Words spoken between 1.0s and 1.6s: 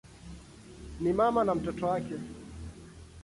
mama na